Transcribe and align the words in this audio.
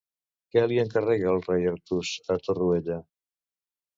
Què 0.53 0.61
li 0.71 0.79
encarrega 0.83 1.27
el 1.33 1.41
rei 1.49 1.69
Artús 1.73 2.13
a 2.37 2.37
Torroella? 2.47 2.97